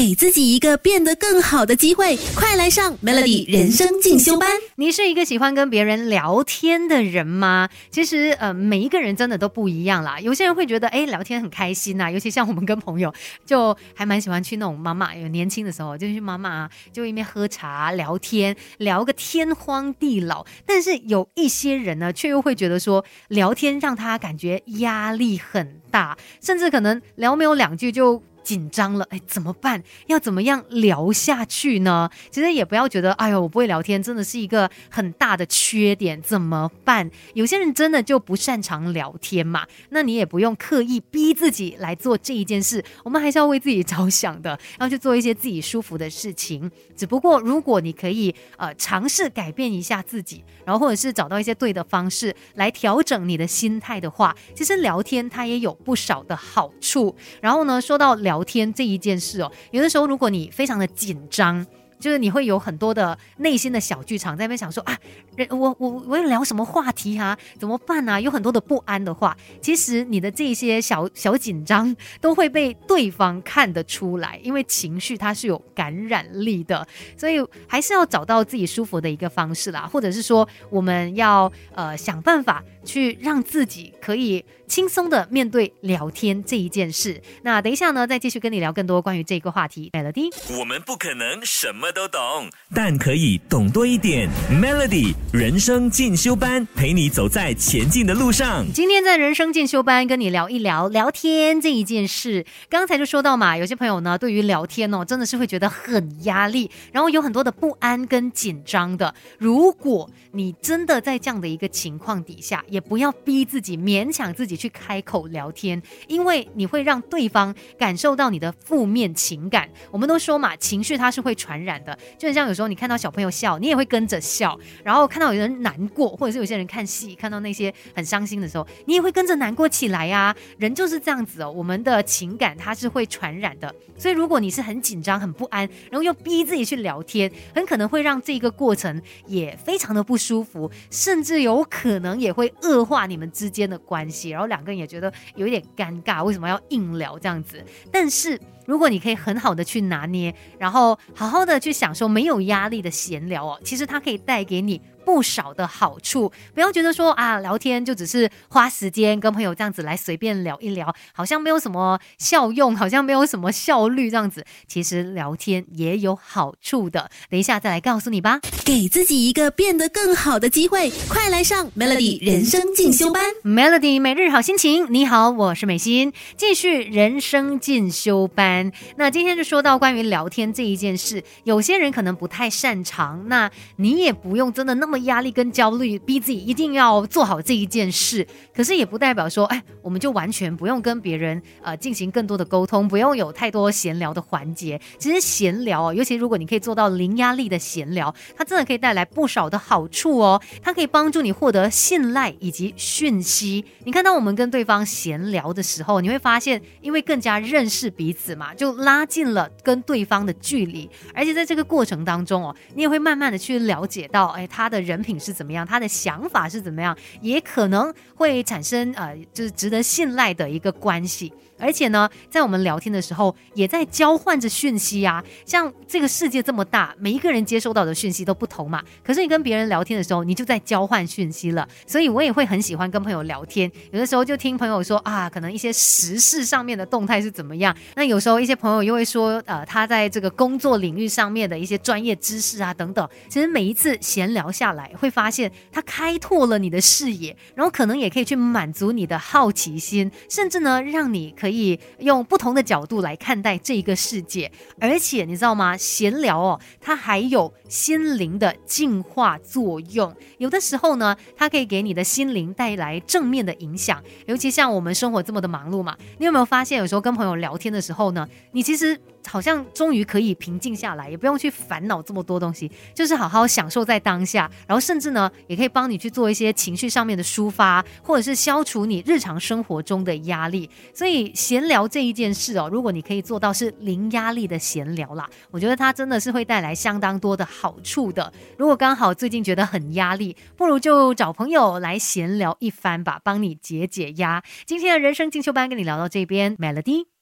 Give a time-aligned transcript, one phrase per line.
[0.00, 4.48] 给自己一个变得更好的机会，快来上 Melody 人生进修班。
[4.76, 7.68] 你是一个喜欢跟别人聊天的人吗？
[7.90, 10.18] 其实，呃，每一个人真的都不一样啦。
[10.18, 13.12] 有些人会觉得，哎，聊天很开心呐，尤其像我们跟朋友，
[13.44, 20.46] 就还蛮喜欢去那种妈妈有年轻的时候，就去妈妈就一边喝茶聊天，聊个天荒地老。
[20.64, 28.22] 但是有一些人呢，却又会觉得说，聊天让他感觉压力很大，甚至可能聊没有两句就。
[28.42, 29.82] 紧张了，哎，怎么办？
[30.06, 32.10] 要怎么样聊下去呢？
[32.30, 36.20] 其实也不要觉得，哎呦，我不会聊天，真的是一个很大的缺点。
[36.20, 37.10] 怎么办？
[37.34, 42.84] 有些人真的就不擅长聊天嘛，那你也不用刻意逼自己来做这一件事。
[43.04, 46.70] 我们还是要为自己着想的，要去做一些自己舒服的事情。
[46.96, 57.14] 只不过，如果你可以呃尝试改变一下自己，然后或者是找到一些对的方式来调整你的心态的话，其实聊天它也有不少的好处。
[57.40, 58.29] 然后呢，说到聊。
[58.30, 61.66] 聊天这一件事哦，有的时候如果你非常的紧张。
[62.00, 64.98] 就是你会有很多的内心的小剧场在那边想说啊，
[65.36, 67.38] 人我我我要聊什么话题哈？
[67.58, 68.18] 怎么办啊？
[68.18, 76.86] 有很多的不安的话，其实你的这些小小紧张都会被对方看得出来，因为情绪它是有感染力的，
[77.18, 77.36] 所以
[77.68, 87.20] 还是要找到自己舒服的一个方式啦，或者是说我们要呃想办法去让自己可以轻松的面对聊天这一件事。
[87.42, 89.90] 那等一下呢，再继续跟你聊更多关于这个话题。
[89.92, 91.89] Melody，我们不可能什么。
[91.92, 94.28] 都懂，但可以懂多一点。
[94.50, 98.64] Melody 人生进修班，陪你走在前进的路上。
[98.72, 102.46] 今天在人生进修班跟你聊一聊聊天这一件事。
[102.68, 109.12] 刚才就说到嘛，有些朋友呢，对于聊天哦，真的是会觉得很压力，然后有很多的不安跟紧张的。
[109.38, 119.68] 如果你真的在这样的一个情况底下，也不要逼自己勉强自己去开口聊天，因为你会让对方感受到你的负面情感。
[119.90, 121.79] 我们都说嘛，情绪它是会传染。
[121.84, 130.34] 的，就很像有时候你看到小朋友笑，你也会跟着笑；然后看到有人难过，或者是有些人看戏，看到那些很伤心的时候，你也会跟着难过起来呀。
[130.58, 133.74] 人就是这样子哦，我们的情感它是会传染的。
[133.98, 147.62] 所以如果你是很紧张、很不安，然后又逼自己去聊天，很可能会让这个过程也非常的不舒服，甚至有可能也会恶化你们之间的关系，然后两个人也觉得有一点尴尬，为什么要硬聊这样子？
[147.92, 148.40] 但是。
[148.70, 154.80] 如果你可以很好的去拿捏，然后好好的去享受没有压力的闲聊哦，其实它可以带给你。
[155.10, 164.44] 不少的好处，不要觉得说啊，聊天就只是花时间跟朋友这样子来随便聊一聊，好像没有什么效用，好像没有什么效率这样子。
[164.68, 168.38] 其实聊天也有好处的，等一下再来告诉你吧。
[168.64, 173.24] 给自己一个变得更好的机会，快来上 Melody 人生进修班。
[173.42, 178.70] Melody 每日好心情，你好，我是美心，继续人生进修班。
[178.94, 184.99] 那今天就说到关于聊天这一件事，有些人可能不太擅长，那你也不用真的那么。
[185.04, 194.80] 压力跟焦虑逼自己一定要做好这一件事，可是也不代表说，哎，我们就完全不用跟别人呃进行更多的沟通，不用有太多闲聊的环节。
[194.98, 200.42] 其实闲聊哦，尤其如果你可以做到零压力的闲聊，它真的可以带来不少的好处哦。
[200.60, 203.64] 它可以帮助你获得信赖以及讯息。
[203.84, 210.90] 你看到我们跟对方闲聊的时候，你会发现，因为更加认识彼此嘛，就拉近了跟对方的距离。
[211.14, 214.79] 而且在这个过程当中哦，你也会慢慢的去了解到，哎，他的。
[214.80, 221.32] 人品是怎么样，他的想法是怎么样，也可能会产生呃，就是值得信赖的一个关系。
[221.60, 225.22] 而且呢，在我们聊天的时候，也在交换着讯息啊。
[225.44, 228.82] 像这个世界这么大，每一个人接收到的讯息都不同嘛。
[229.04, 231.68] 可是你跟别人聊天的时候，你就在交换讯息了。
[231.86, 233.70] 所以我也会很喜欢跟朋友聊天。
[233.92, 237.76] 有的时候就听朋友说啊，可能一些时事上面的动态是怎么样。
[237.94, 243.06] 那有时候一些朋友又会说，呃，他在这个工作领域上面的一些专业知识啊等等。
[243.28, 251.49] 其实每一次闲聊下来，会发现他开拓了你的视野，然后可能也可以去满足你的好奇心，甚至呢，让你可以。
[251.50, 255.76] 可以用不同的角度来看待这个世界，而且你知道吗？
[255.76, 260.14] 闲聊哦，它还有心灵的净化作用。
[260.38, 264.00] 有的时候呢，它可以给你的心灵带来正面的影响。
[264.26, 268.96] 尤其像我们生活这么的忙碌嘛，你有没有发现，有时候跟朋友聊天的时候呢，你其实。
[269.26, 274.50] 好像终于可以平静下来，也不用去烦恼这么多东西，就是好好享受在当下。
[274.66, 280.68] 然后甚至呢，也可以帮你去做一些情绪上面的抒发，或者是消除你日常生活中的压力。
[280.94, 288.32] 所以闲聊这一件事哦，如果你可以做到是零压力的闲聊啦，我觉得它真的是会带来相当多的好处的。
[288.56, 294.42] 如果刚好最近觉得很压力，不如就找朋友来闲聊一番吧，帮你解解压。
[294.64, 297.19] 今天的人生进修班跟你聊到这边，Melody。